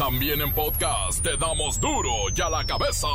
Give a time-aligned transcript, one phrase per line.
[0.00, 3.06] También en podcast te damos duro y a la cabeza.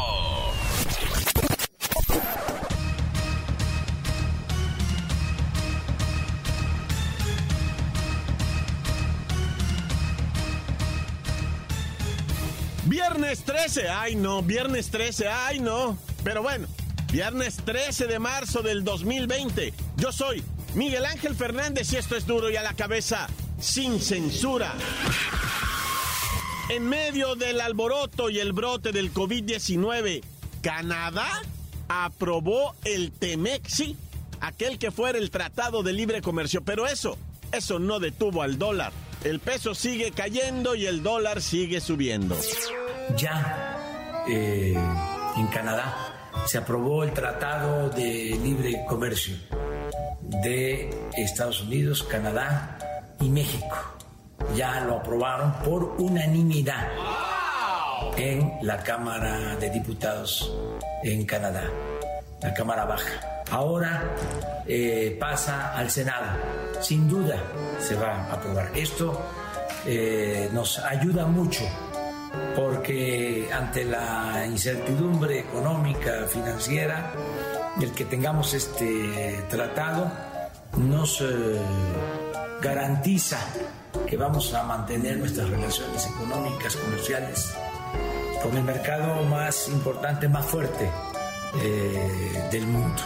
[12.84, 15.98] Viernes 13, ay no, viernes 13, ay no.
[16.24, 16.68] Pero bueno,
[17.12, 19.74] viernes 13 de marzo del 2020.
[19.98, 20.44] Yo soy
[20.76, 23.28] Miguel Ángel Fernández y esto es duro y a la cabeza,
[23.60, 24.76] sin censura.
[26.68, 30.24] En medio del alboroto y el brote del COVID-19,
[30.64, 31.30] Canadá
[31.88, 33.96] aprobó el TEMEXI,
[34.42, 36.64] aquel que fuera el Tratado de Libre Comercio.
[36.64, 37.20] Pero eso,
[37.52, 38.92] eso no detuvo al dólar.
[39.24, 42.36] El peso sigue cayendo y el dólar sigue subiendo.
[43.16, 44.76] Ya eh,
[45.38, 49.36] en Canadá se aprobó el Tratado de Libre Comercio
[50.42, 53.95] de Estados Unidos, Canadá y México.
[54.56, 56.88] Ya lo aprobaron por unanimidad
[58.18, 60.54] en la Cámara de Diputados
[61.04, 61.64] en Canadá,
[62.42, 63.44] la Cámara Baja.
[63.52, 64.04] Ahora
[64.68, 66.38] eh, pasa al Senado.
[66.82, 67.38] Sin duda
[67.80, 68.72] se va a aprobar.
[68.76, 69.20] Esto
[69.86, 71.64] eh, nos ayuda mucho
[72.56, 77.14] porque ante la incertidumbre económica, financiera,
[77.82, 80.12] el que tengamos este tratado
[80.78, 81.26] nos eh,
[82.62, 83.40] garantiza
[84.06, 87.54] que vamos a mantener nuestras relaciones económicas, comerciales,
[88.44, 90.90] con el mercado más importante, más fuerte
[91.62, 93.02] eh, del mundo.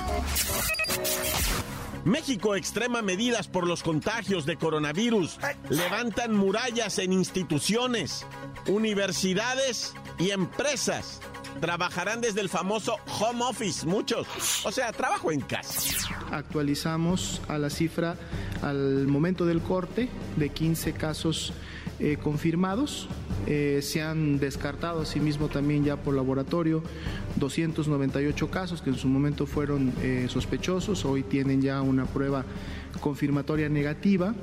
[2.03, 5.39] México extrema medidas por los contagios de coronavirus.
[5.69, 8.25] Levantan murallas en instituciones,
[8.67, 11.21] universidades y empresas.
[11.59, 14.27] Trabajarán desde el famoso home office, muchos.
[14.65, 16.07] O sea, trabajo en casa.
[16.31, 18.15] Actualizamos a la cifra
[18.61, 21.53] al momento del corte de 15 casos
[21.99, 23.07] eh, confirmados.
[23.45, 26.83] Eh, se han descartado asimismo también ya por laboratorio
[27.37, 32.45] 298 casos que en su momento fueron eh, sospechosos, hoy tienen ya una prueba
[32.99, 34.35] confirmatoria negativa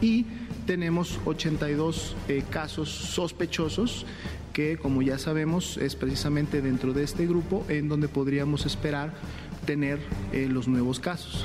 [0.00, 0.26] y
[0.68, 2.14] tenemos 82
[2.50, 4.04] casos sospechosos
[4.52, 9.14] que como ya sabemos es precisamente dentro de este grupo en donde podríamos esperar
[9.64, 9.98] tener
[10.30, 11.42] los nuevos casos.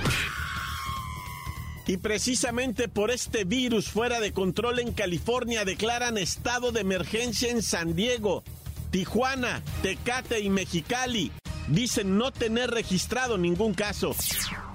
[1.88, 7.62] Y precisamente por este virus fuera de control en California declaran estado de emergencia en
[7.62, 8.44] San Diego,
[8.92, 11.32] Tijuana, Tecate y Mexicali.
[11.70, 14.14] Dicen no tener registrado ningún caso.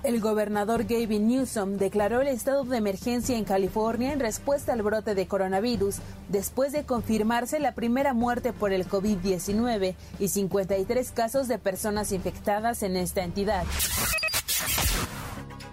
[0.04, 5.14] El gobernador Gavin Newsom declaró el estado de emergencia en California en respuesta al brote
[5.14, 5.96] de coronavirus,
[6.28, 12.82] después de confirmarse la primera muerte por el COVID-19 y 53 casos de personas infectadas
[12.82, 13.64] en esta entidad.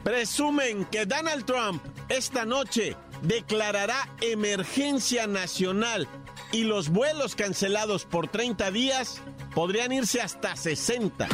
[0.04, 6.08] Presumen que Donald Trump esta noche declarará emergencia nacional
[6.52, 9.22] y los vuelos cancelados por 30 días
[9.54, 11.28] podrían irse hasta 60.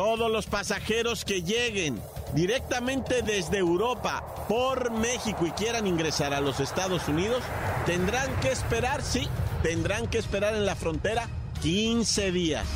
[0.00, 2.00] Todos los pasajeros que lleguen
[2.32, 7.42] directamente desde Europa por México y quieran ingresar a los Estados Unidos
[7.84, 9.28] tendrán que esperar, sí,
[9.62, 11.28] tendrán que esperar en la frontera
[11.60, 12.66] 15 días.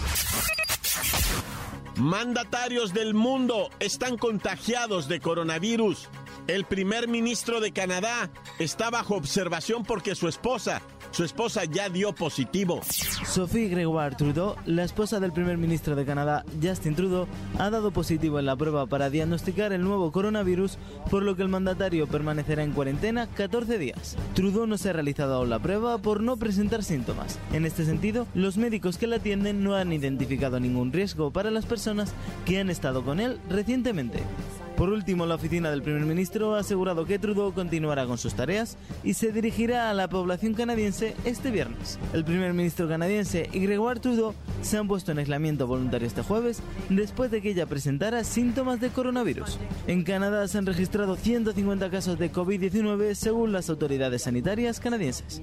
[1.96, 6.10] Mandatarios del mundo están contagiados de coronavirus.
[6.46, 8.28] El primer ministro de Canadá
[8.58, 12.82] está bajo observación porque su esposa, su esposa ya dio positivo.
[13.24, 17.26] Sophie Gregoire Trudeau, la esposa del primer ministro de Canadá, Justin Trudeau,
[17.58, 20.76] ha dado positivo en la prueba para diagnosticar el nuevo coronavirus,
[21.10, 24.18] por lo que el mandatario permanecerá en cuarentena 14 días.
[24.34, 27.38] Trudeau no se ha realizado aún la prueba por no presentar síntomas.
[27.54, 31.64] En este sentido, los médicos que la atienden no han identificado ningún riesgo para las
[31.64, 32.12] personas
[32.44, 34.22] que han estado con él recientemente.
[34.76, 38.76] Por último, la oficina del primer ministro ha asegurado que Trudeau continuará con sus tareas
[39.04, 41.98] y se dirigirá a la población canadiense este viernes.
[42.12, 46.60] El primer ministro canadiense y Gregoire Trudeau se han puesto en aislamiento voluntario este jueves
[46.88, 49.58] después de que ella presentara síntomas de coronavirus.
[49.86, 55.42] En Canadá se han registrado 150 casos de COVID-19 según las autoridades sanitarias canadienses.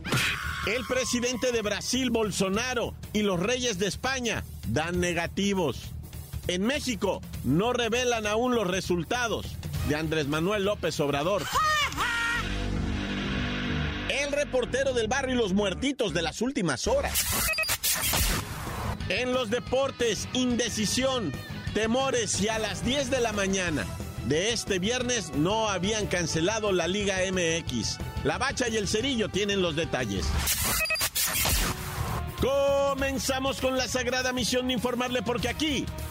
[0.67, 5.91] El presidente de Brasil, Bolsonaro, y los reyes de España dan negativos.
[6.51, 9.45] En México no revelan aún los resultados
[9.87, 11.43] de Andrés Manuel López Obrador.
[14.09, 17.23] El reportero del barrio y los muertitos de las últimas horas.
[19.07, 21.31] En los deportes, indecisión,
[21.73, 23.87] temores y a las 10 de la mañana
[24.27, 27.97] de este viernes no habían cancelado la Liga MX.
[28.25, 30.25] La Bacha y el Cerillo tienen los detalles.
[32.41, 35.85] Comenzamos con la sagrada misión de informarle porque aquí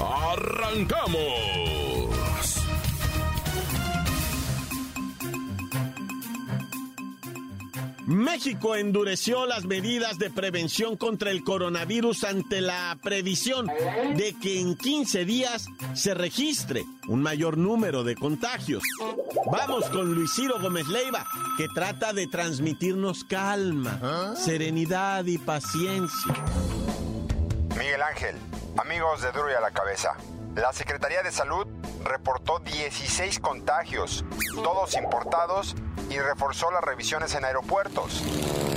[0.00, 1.88] ¡Arrancamos!
[8.08, 14.76] México endureció las medidas de prevención contra el coronavirus ante la previsión de que en
[14.76, 18.82] 15 días se registre un mayor número de contagios.
[19.52, 21.26] Vamos con Luis Ciro Gómez Leiva,
[21.58, 26.34] que trata de transmitirnos calma, serenidad y paciencia.
[27.88, 28.36] Miguel Ángel,
[28.76, 30.14] amigos de Duro y a la Cabeza.
[30.54, 31.66] La Secretaría de Salud
[32.04, 34.26] reportó 16 contagios,
[34.62, 35.74] todos importados
[36.10, 38.22] y reforzó las revisiones en aeropuertos.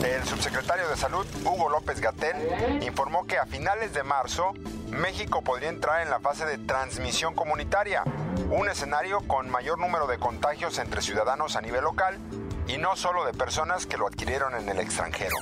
[0.01, 4.53] El subsecretario de Salud, Hugo López Gatel, informó que a finales de marzo
[4.91, 8.05] México podría entrar en la fase de transmisión comunitaria,
[8.49, 12.17] un escenario con mayor número de contagios entre ciudadanos a nivel local
[12.65, 15.35] y no solo de personas que lo adquirieron en el extranjero.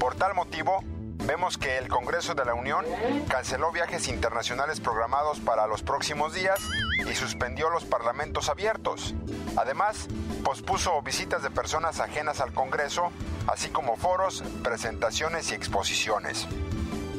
[0.00, 0.82] Por tal motivo,
[1.26, 2.84] vemos que el Congreso de la Unión
[3.28, 6.60] canceló viajes internacionales programados para los próximos días
[7.06, 9.14] y suspendió los parlamentos abiertos.
[9.56, 10.08] Además,
[10.44, 13.12] pospuso visitas de personas ajenas al Congreso,
[13.46, 16.46] así como foros, presentaciones y exposiciones.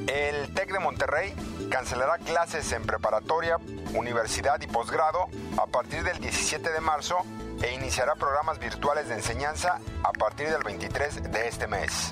[0.08, 1.34] El TEC de Monterrey
[1.72, 3.58] cancelará clases en preparatoria,
[3.94, 5.28] universidad y posgrado
[5.58, 7.18] a partir del 17 de marzo
[7.64, 12.12] e iniciará programas virtuales de enseñanza a partir del 23 de este mes.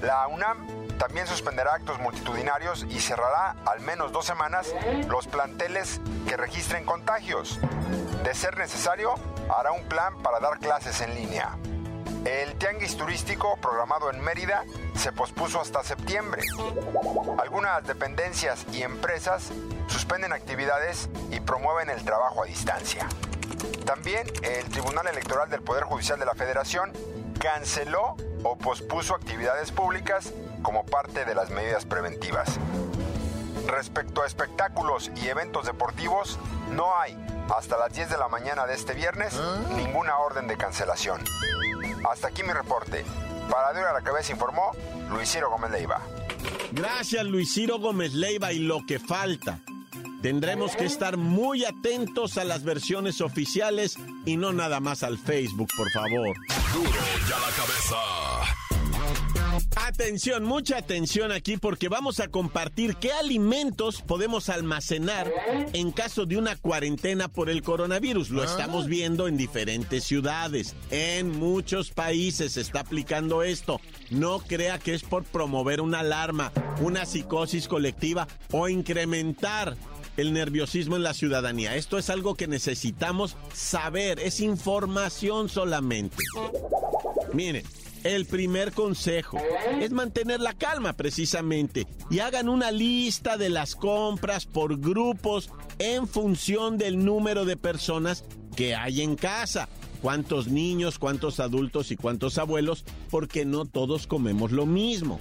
[0.00, 0.66] La UNAM
[0.98, 4.72] también suspenderá actos multitudinarios y cerrará al menos dos semanas
[5.08, 7.58] los planteles que registren contagios.
[8.22, 9.14] De ser necesario,
[9.54, 11.56] hará un plan para dar clases en línea.
[12.24, 16.42] El tianguis turístico programado en Mérida se pospuso hasta septiembre.
[17.38, 19.50] Algunas dependencias y empresas
[19.88, 23.08] suspenden actividades y promueven el trabajo a distancia.
[23.84, 26.92] También el Tribunal Electoral del Poder Judicial de la Federación
[27.38, 30.32] canceló o pospuso actividades públicas
[30.62, 32.58] como parte de las medidas preventivas.
[33.66, 36.38] Respecto a espectáculos y eventos deportivos,
[36.70, 37.16] no hay,
[37.54, 39.34] hasta las 10 de la mañana de este viernes,
[39.76, 41.22] ninguna orden de cancelación.
[42.10, 43.04] Hasta aquí mi reporte.
[43.50, 44.72] Para Dura la Cabeza informó
[45.10, 46.00] Luis Ciro Gómez Leiva.
[46.72, 49.60] Gracias Luis Ciro Gómez Leiva y lo que falta.
[50.22, 53.96] Tendremos que estar muy atentos a las versiones oficiales
[54.26, 56.36] y no nada más al Facebook, por favor.
[56.74, 58.30] Duro y a la cabeza.
[59.76, 65.30] Atención, mucha atención aquí porque vamos a compartir qué alimentos podemos almacenar
[65.72, 68.30] en caso de una cuarentena por el coronavirus.
[68.30, 70.76] Lo estamos viendo en diferentes ciudades.
[70.90, 73.80] En muchos países se está aplicando esto.
[74.10, 79.76] No crea que es por promover una alarma, una psicosis colectiva o incrementar
[80.16, 81.76] el nerviosismo en la ciudadanía.
[81.76, 86.16] Esto es algo que necesitamos saber, es información solamente.
[87.32, 87.64] Miren,
[88.04, 89.38] el primer consejo
[89.80, 96.08] es mantener la calma precisamente y hagan una lista de las compras por grupos en
[96.08, 98.24] función del número de personas
[98.56, 99.68] que hay en casa.
[100.00, 105.20] Cuántos niños, cuántos adultos y cuántos abuelos, porque no todos comemos lo mismo.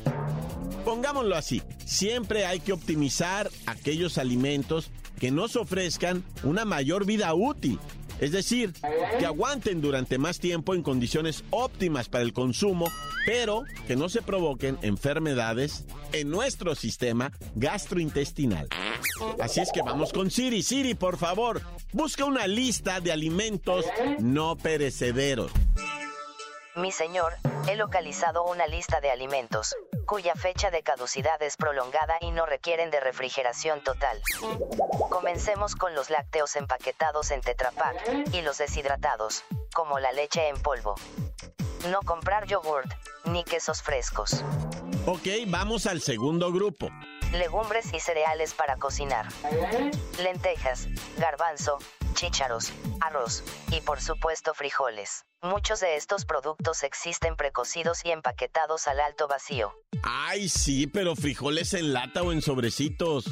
[0.89, 7.77] Pongámoslo así, siempre hay que optimizar aquellos alimentos que nos ofrezcan una mayor vida útil
[8.19, 8.73] es decir,
[9.17, 12.85] que aguanten durante más tiempo en condiciones óptimas para el consumo,
[13.25, 18.67] pero que no se provoquen enfermedades en nuestro sistema gastrointestinal.
[19.39, 20.63] Así es que vamos con Siri.
[20.63, 21.61] Siri, por favor,
[21.93, 23.85] busca una lista de alimentos
[24.19, 25.51] no perecederos.
[26.75, 27.33] Mi señor,
[27.67, 29.75] he localizado una lista de alimentos
[30.09, 34.19] cuya fecha de caducidad es prolongada y no requieren de refrigeración total.
[35.09, 37.71] Comencemos con los lácteos empaquetados en Tetra
[38.31, 40.95] y los deshidratados, como la leche en polvo.
[41.91, 42.91] No comprar yogurt,
[43.25, 44.43] ni quesos frescos.
[45.05, 46.89] Ok, vamos al segundo grupo.
[47.31, 49.27] Legumbres y cereales para cocinar.
[50.19, 50.87] Lentejas,
[51.17, 51.77] garbanzo,
[52.15, 55.23] chícharos, arroz y por supuesto frijoles.
[55.41, 59.73] Muchos de estos productos existen precocidos y empaquetados al alto vacío.
[60.03, 63.23] Ay, sí, pero frijoles en lata o en sobrecitos.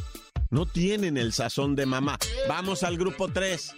[0.49, 2.17] No tienen el sazón de mamá.
[2.47, 3.75] Vamos al grupo 3.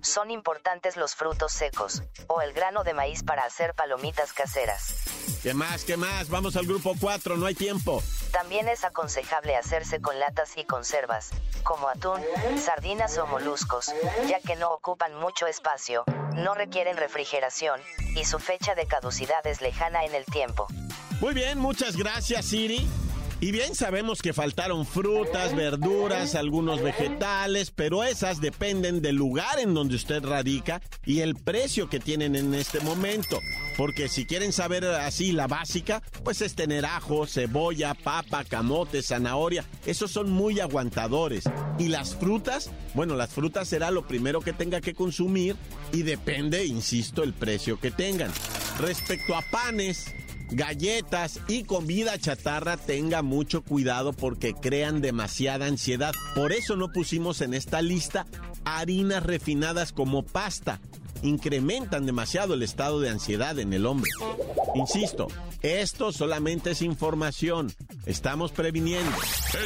[0.00, 5.40] Son importantes los frutos secos o el grano de maíz para hacer palomitas caseras.
[5.42, 5.84] ¿Qué más?
[5.84, 6.28] ¿Qué más?
[6.28, 8.00] Vamos al grupo 4, no hay tiempo.
[8.30, 11.30] También es aconsejable hacerse con latas y conservas,
[11.64, 12.20] como atún,
[12.60, 13.92] sardinas o moluscos,
[14.28, 17.80] ya que no ocupan mucho espacio no requieren refrigeración,
[18.16, 20.66] y su fecha de caducidad es lejana en el tiempo.
[21.20, 22.86] Muy bien, muchas gracias, Siri.
[23.42, 29.74] Y bien sabemos que faltaron frutas, verduras, algunos vegetales, pero esas dependen del lugar en
[29.74, 33.40] donde usted radica y el precio que tienen en este momento.
[33.76, 39.64] Porque si quieren saber así la básica, pues es tener ajo, cebolla, papa, camote, zanahoria.
[39.86, 41.44] Esos son muy aguantadores.
[41.78, 45.56] Y las frutas, bueno, las frutas será lo primero que tenga que consumir
[45.92, 48.30] y depende, insisto, el precio que tengan.
[48.78, 50.06] Respecto a panes,
[50.50, 56.12] galletas y comida chatarra, tenga mucho cuidado porque crean demasiada ansiedad.
[56.34, 58.26] Por eso no pusimos en esta lista
[58.64, 60.80] harinas refinadas como pasta.
[61.22, 64.10] Incrementan demasiado el estado de ansiedad en el hombre.
[64.74, 65.28] Insisto,
[65.62, 67.72] esto solamente es información.
[68.06, 69.16] Estamos previniendo.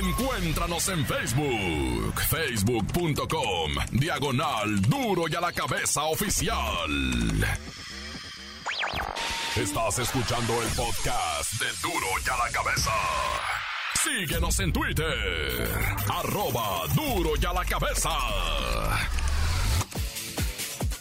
[0.03, 6.57] Encuéntranos en Facebook, facebook.com, diagonal duro y a la cabeza oficial.
[9.57, 12.91] Estás escuchando el podcast de Duro y a la Cabeza.
[14.05, 15.69] Síguenos en Twitter.
[16.11, 18.11] Arroba Duro y a la Cabeza.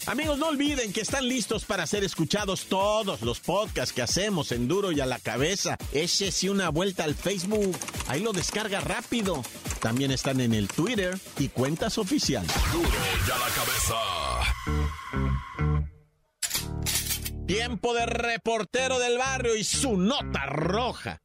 [0.08, 4.68] Amigos, no olviden que están listos para ser escuchados todos los podcasts que hacemos en
[4.68, 5.78] Duro y a la Cabeza.
[5.94, 7.76] Échese una vuelta al Facebook.
[8.08, 9.42] Ahí lo descarga rápido.
[9.82, 12.52] También están en el Twitter y cuentas oficiales.
[12.72, 12.88] Duro
[13.28, 13.96] y a la Cabeza.
[17.48, 21.22] Tiempo de reportero del barrio y su nota roja.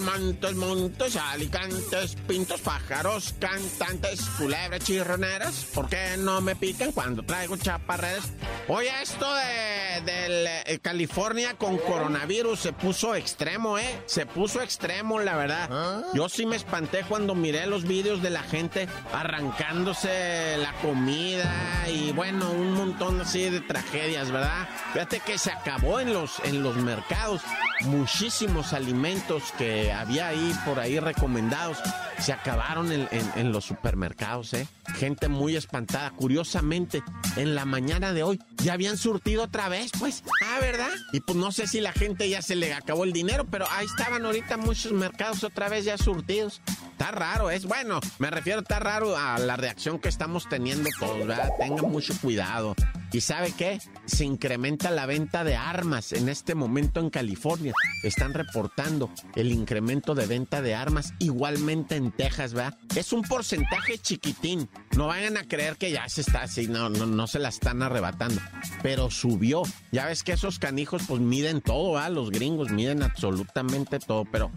[0.00, 5.66] Montes, montes, alicantes, pintos, pájaros, cantantes, culebras, chirroneras.
[5.74, 8.30] ¿Por qué no me pican cuando traigo chaparreras?
[8.68, 14.02] Oye, esto de, de, California con coronavirus se puso extremo, ¿eh?
[14.06, 16.04] Se puso extremo, la verdad.
[16.14, 21.50] Yo sí me espanté cuando miré los vídeos de la gente arrancándose la comida
[21.88, 24.68] y bueno, un montón así de tragedias, ¿verdad?
[24.92, 27.42] Fíjate que se acabó en los, en los mercados
[27.82, 31.78] muchísimos alimentos que había ahí por ahí recomendados
[32.18, 34.66] se acabaron en, los supermercados, ¿eh?
[34.96, 36.10] Gente muy espantada.
[36.10, 37.02] Curiosamente,
[37.36, 40.24] en la mañana de hoy ya habían surtido otra vez, pues.
[40.44, 40.90] Ah, ¿verdad?
[41.12, 43.86] Y pues no sé si la gente ya se le acabó el dinero, pero ahí
[43.86, 46.60] estaban ahorita muchos mercados otra vez ya surtidos.
[46.98, 51.28] Está raro, es bueno, me refiero, está raro a la reacción que estamos teniendo todos,
[51.28, 51.52] ¿verdad?
[51.56, 52.74] Tengan mucho cuidado.
[53.12, 53.80] ¿Y sabe qué?
[54.04, 57.72] Se incrementa la venta de armas en este momento en California.
[58.02, 62.76] Están reportando el incremento de venta de armas igualmente en Texas, ¿verdad?
[62.96, 64.68] Es un porcentaje chiquitín.
[64.96, 67.80] No vayan a creer que ya se está así, no, no, no se la están
[67.80, 68.40] arrebatando.
[68.82, 69.62] Pero subió.
[69.92, 72.10] Ya ves que esos canijos pues miden todo, ¿verdad?
[72.10, 74.50] Los gringos miden absolutamente todo, pero...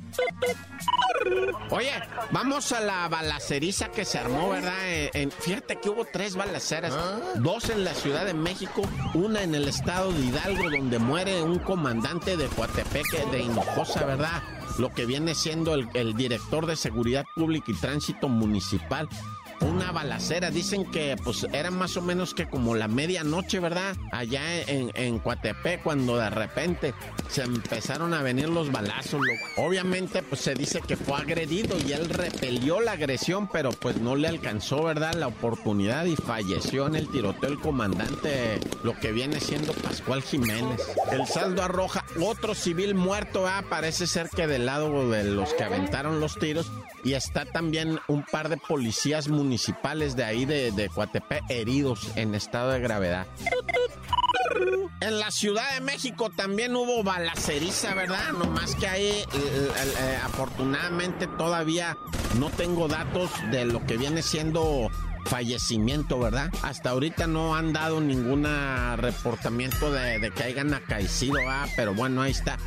[1.70, 1.92] Oye,
[2.32, 4.74] vamos a la balaceriza que se armó, ¿verdad?
[5.40, 6.94] Fíjate que hubo tres balaceras.
[7.36, 8.82] Dos en la Ciudad de México,
[9.14, 14.44] una en el estado de Hidalgo, donde muere un comandante de Coatepeque de Hinojosa, ¿verdad?
[14.78, 19.08] Lo que viene siendo el, el director de Seguridad Pública y Tránsito Municipal
[19.62, 20.52] una balacera.
[20.52, 23.96] Dicen que pues era más o menos que como la medianoche, ¿verdad?
[24.12, 25.20] Allá en, en
[25.84, 26.94] cuando de repente
[27.30, 29.22] se empezaron a venir los balazos.
[29.58, 34.16] Obviamente, pues se dice que fue agredido y él repelió la agresión, pero pues no
[34.16, 35.14] le alcanzó, ¿verdad?
[35.14, 40.82] La oportunidad y falleció en el tiroteo el comandante, lo que viene siendo Pascual Jiménez.
[41.12, 43.64] El saldo arroja otro civil muerto, ¿ah?
[43.70, 46.72] Parece ser que del lado de los que aventaron los tiros
[47.04, 49.51] y está también un par de policías municipales
[50.16, 50.90] de ahí de, de
[51.50, 53.28] heridos en estado de gravedad.
[55.02, 58.32] En la Ciudad de México también hubo balaceriza, ¿verdad?
[58.34, 61.98] No más que ahí, eh, eh, afortunadamente todavía
[62.40, 64.90] no tengo datos de lo que viene siendo
[65.26, 66.50] fallecimiento, ¿verdad?
[66.62, 68.48] Hasta ahorita no han dado ningún
[68.98, 72.58] reportamiento de, que hayan acaecido, ah, pero bueno, ahí está.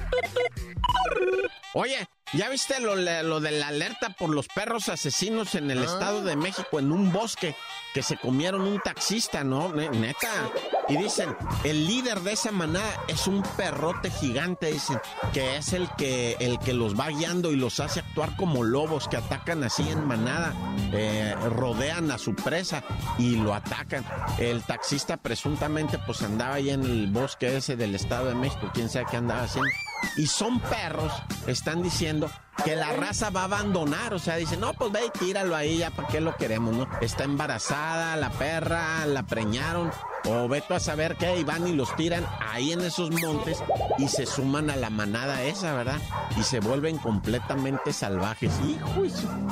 [1.72, 2.96] Oye, ¿ya viste lo,
[3.40, 5.84] de la alerta por los perros asesinos en el ah.
[5.84, 7.54] Estado de México en un bosque
[7.92, 9.72] que se comieron un taxista, ¿no?
[9.72, 10.50] Neta.
[10.88, 15.00] Y dicen, el líder de esa manada es un perrote gigante, dicen,
[15.32, 19.08] que es el que, el que los va guiando y los hace actuar como lobos
[19.08, 20.52] que atacan así en manada,
[20.92, 22.82] eh, rodean a su presa
[23.16, 24.04] y lo atacan.
[24.38, 28.90] El taxista presuntamente pues andaba ahí en el bosque ese del Estado de México, quién
[28.90, 29.70] sabe qué andaba haciendo
[30.16, 31.12] y son perros,
[31.46, 32.30] están diciendo
[32.62, 34.14] que la raza va a abandonar.
[34.14, 36.88] O sea, dice, no, pues ve y tíralo ahí, ya para qué lo queremos, ¿no?
[37.00, 39.90] Está embarazada, la perra, la preñaron.
[40.26, 43.62] O veto a saber qué, y van y los tiran ahí en esos montes
[43.98, 45.98] y se suman a la manada esa, ¿verdad?
[46.38, 48.50] Y se vuelven completamente salvajes.
[48.66, 49.04] Hijo,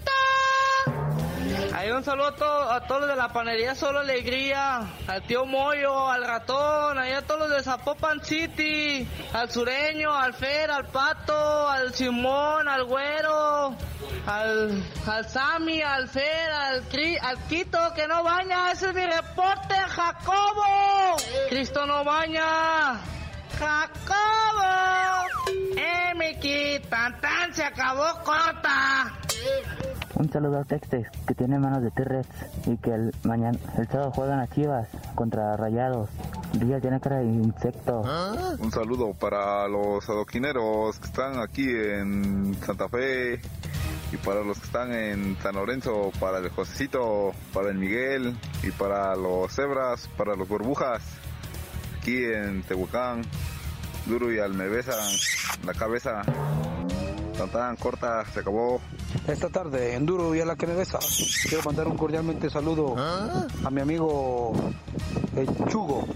[1.93, 2.27] Un saludo
[2.71, 7.23] a, todos los de la panería Solo Alegría, al tío Moyo, al ratón, ahí a
[7.23, 13.77] todos los de Zapopan City, al sureño, al Fer, al Pato, al Simón, al Güero,
[14.27, 16.83] al, al Sammy, al Fer, al,
[17.23, 21.17] al Quito, que no baña, ese es mi reporte, Jacobo.
[21.49, 23.01] Cristo no baña.
[23.59, 24.67] ¡Jacobo!
[25.77, 26.81] ¡Eh, Miki!
[26.89, 27.55] ¡Tan, tan!
[27.55, 29.13] ¡Se acabó corta!
[30.19, 32.27] Un saludo a Textex, que tiene manos de T-Rex
[32.67, 36.09] y que el mañana, el sábado juegan a Chivas contra Rayados.
[36.55, 38.03] Villa tiene cara de insecto.
[38.59, 43.41] Un saludo para los adoquineros que están aquí en Santa Fe
[44.11, 48.71] y para los que están en San Lorenzo, para el Josecito, para el Miguel y
[48.71, 51.03] para los cebras, para los burbujas
[52.07, 53.23] aquí en Tehuacán,
[54.07, 54.97] duro y al me besan
[55.65, 56.23] la cabeza.
[57.37, 58.81] Tan, tan corta, se acabó.
[59.29, 60.75] Esta tarde, en Duro y a la que me
[61.49, 64.53] quiero mandar un cordialmente saludo a mi amigo
[65.37, 66.07] el Chugo,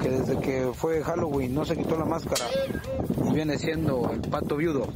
[0.00, 2.46] que desde que fue Halloween no se quitó la máscara
[3.28, 4.88] y viene siendo el pato viudo.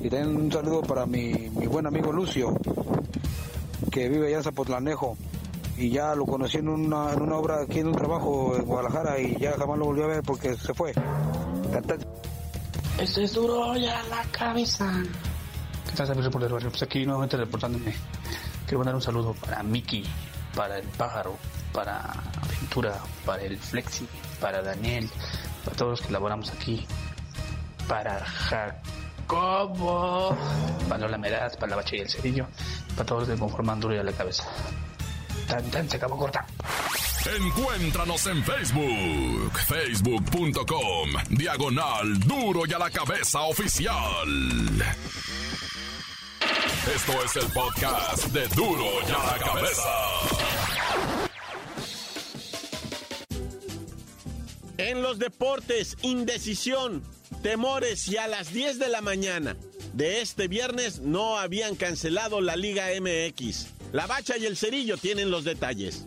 [0.00, 2.56] Y también un saludo para mi, mi buen amigo Lucio,
[3.92, 5.16] que vive allá en Zapotlanejo
[5.76, 9.20] y ya lo conocí en una, en una obra aquí en un trabajo en Guadalajara
[9.20, 10.92] y ya jamás lo volví a ver porque se fue.
[12.98, 14.92] Esto es duro ya la cabeza.
[15.92, 16.70] ¿Qué tal, por el barrio?
[16.70, 17.94] Pues aquí nuevamente reportándome.
[18.64, 20.02] Quiero mandar un saludo para Miki,
[20.56, 21.36] para el pájaro,
[21.70, 24.08] para Aventura, para el Flexi,
[24.40, 25.10] para Daniel,
[25.62, 26.86] para todos los que laboramos aquí,
[27.86, 30.34] para Jacobo,
[30.88, 32.46] para la Meraz, para la Bacha y el Cerillo,
[32.96, 34.44] para todos los que conforman duro ya la cabeza.
[35.46, 36.46] Tan, se acabó corta.
[37.24, 44.28] Encuéntranos en Facebook, facebook.com, diagonal duro y a la cabeza oficial.
[46.94, 49.82] Esto es el podcast de duro y a la cabeza.
[54.78, 57.04] En los deportes, indecisión,
[57.40, 59.56] temores y a las 10 de la mañana
[59.92, 63.68] de este viernes no habían cancelado la Liga MX.
[63.92, 66.06] La Bacha y el Cerillo tienen los detalles.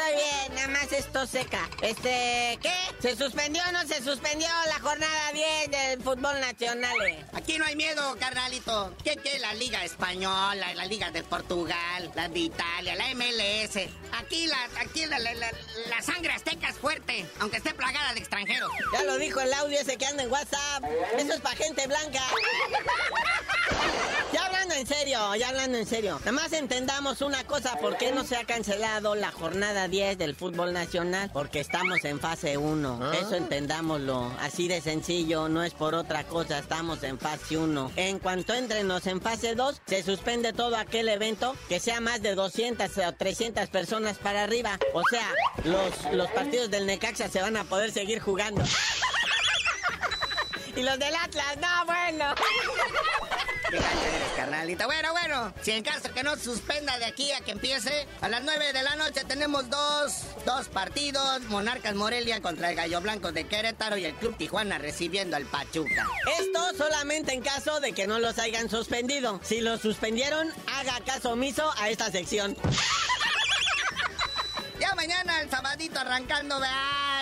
[0.00, 1.68] estoy bien, nada más esto seca.
[1.82, 2.72] Este, ¿qué?
[3.00, 6.96] ¿Se suspendió o no se suspendió la jornada 10 del fútbol nacional?
[7.32, 8.94] Aquí no hay miedo, carnalito.
[9.04, 9.38] ¿Qué, qué?
[9.38, 13.76] La Liga Española, la Liga de Portugal, la de Italia, la MLS.
[14.12, 18.70] Aquí la, aquí la, la, la, sangre azteca es fuerte, aunque esté plagada de extranjeros.
[18.92, 20.84] Ya lo dijo el audio ese que anda en WhatsApp.
[21.18, 22.22] Eso es para gente blanca.
[24.32, 26.18] Ya hablando en serio, ya hablando en serio.
[26.20, 30.34] Nada más entendamos una cosa, ¿por qué no se ha cancelado la jornada 10 del
[30.34, 31.30] fútbol nacional?
[31.32, 32.98] Porque estamos en fase 1.
[33.02, 33.12] ¿Ah?
[33.20, 34.30] Eso entendámoslo.
[34.40, 37.92] Así de sencillo, no es por otra cosa, estamos en fase 1.
[37.96, 42.34] En cuanto entrenos en fase 2, se suspende todo aquel evento que sea más de
[42.34, 44.78] 200 o 300 personas para arriba.
[44.94, 45.26] O sea,
[45.64, 48.62] los, los partidos del Necaxa se van a poder seguir jugando.
[50.76, 52.34] Y los del Atlas, no, bueno.
[53.72, 54.86] Eres, carnalito.
[54.86, 58.42] Bueno, bueno, si en caso que no suspenda de aquí a que empiece, a las
[58.42, 61.42] 9 de la noche tenemos dos, dos partidos.
[61.48, 66.08] Monarcas Morelia contra el Gallo Blanco de Querétaro y el Club Tijuana recibiendo al Pachuca.
[66.40, 69.40] Esto solamente en caso de que no los hayan suspendido.
[69.42, 72.56] Si los suspendieron, haga caso omiso a esta sección.
[74.80, 76.58] Ya mañana, el sabadito arrancando,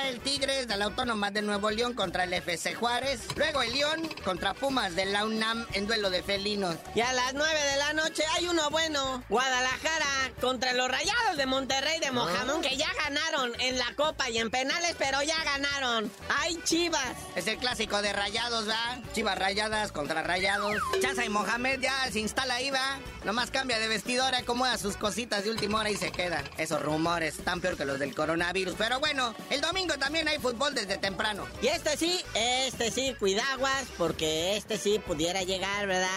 [0.06, 3.20] el Tigres de la Autónoma de Nuevo León contra el FC Juárez.
[3.36, 6.76] Luego el León contra Pumas de la UNAM en duelo de felinos.
[6.94, 9.22] Y a las 9 de la noche hay uno bueno.
[9.28, 10.06] Guadalajara
[10.40, 14.50] contra los Rayados de Monterrey de Mojamón, que ya ganaron en la Copa y en
[14.50, 16.10] penales, pero ya ganaron.
[16.28, 17.16] ¡Ay, Chivas!
[17.34, 18.98] Es el clásico de Rayados, ¿va?
[19.12, 20.80] Chivas Rayadas contra Rayados.
[21.00, 22.98] Chaza y Mohamed ya se instala ahí, ¿va?
[23.24, 26.42] Nomás cambia de vestidora, acomoda sus cositas de última hora y se queda.
[26.56, 28.74] Esos rumores tan peor que los del coronavirus.
[28.76, 31.46] Pero bueno, el domingo también hay fútbol desde temprano.
[31.62, 36.08] Y este sí, este sí, cuidaguas, porque este sí pudiera llegar, ¿verdad?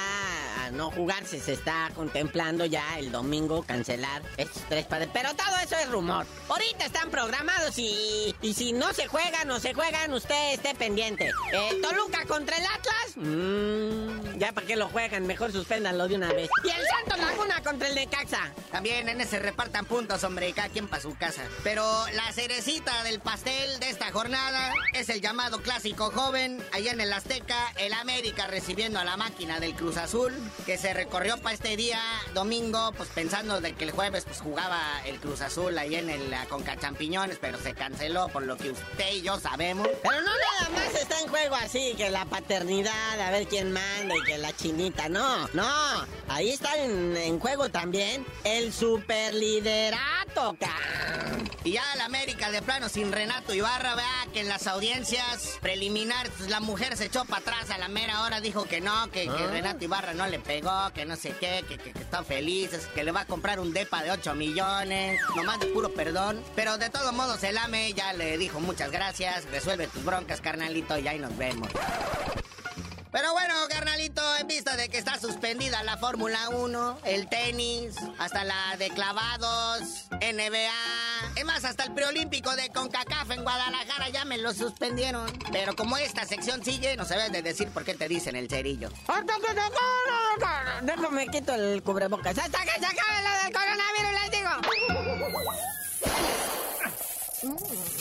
[0.60, 1.40] A no jugarse.
[1.40, 5.14] Se está contemplando ya el domingo cancelar estos tres partidos.
[5.14, 6.26] Pero todo eso es rumor.
[6.50, 11.32] Ahorita están programados y, y si no se juegan o se juegan, usted esté pendiente.
[11.54, 13.16] Eh, Toluca contra el Atlas.
[13.16, 13.81] Mmm,
[14.52, 16.50] ya para qué lo juegan, mejor suspéndanlo de una vez.
[16.64, 18.52] Y el Santos Laguna contra el Necaxa.
[18.72, 21.44] También en ese repartan puntos, hombre, cada quien para su casa.
[21.64, 21.84] Pero
[22.14, 26.64] la cerecita del pastel de esta jornada es el llamado clásico joven.
[26.72, 30.34] Allá en el Azteca, el América recibiendo a la máquina del Cruz Azul,
[30.66, 32.02] que se recorrió para este día
[32.34, 36.34] domingo, pues pensando de que el jueves pues jugaba el Cruz Azul ahí en el
[36.50, 39.88] Conca Champiñones, pero se canceló por lo que usted y yo sabemos.
[40.02, 44.16] Pero no nada más está en juego así, que la paternidad, a ver quién manda
[44.16, 46.06] y que la chinita, no, no.
[46.28, 50.76] Ahí está en, en juego también el superliderato, ca.
[51.64, 56.32] Y ya la América de plano sin Renato Ibarra, vea que en las audiencias preliminares
[56.38, 59.28] pues, la mujer se echó para atrás a la mera hora, dijo que no, que,
[59.28, 62.72] que Renato Ibarra no le pegó, que no sé qué, que, que, que está feliz,
[62.96, 66.44] que le va a comprar un depa de 8 millones, nomás de puro perdón.
[66.56, 70.98] Pero de todos modos el AME ya le dijo muchas gracias, resuelve tus broncas, carnalito,
[70.98, 71.70] y ahí nos vemos.
[73.12, 78.46] Pero bueno, carnalito, en vista de que está suspendida la Fórmula 1, el tenis, hasta
[78.46, 84.38] la de clavados, NBA, es más, hasta el preolímpico de CONCACAF en Guadalajara ya me
[84.38, 85.30] lo suspendieron.
[85.52, 88.90] Pero como esta sección sigue, no sabes de decir por qué te dicen el cerillo.
[90.82, 92.38] Déjame quito el cubrebocas.
[92.38, 94.50] Hasta que se acabe lo del coronavirus, les digo.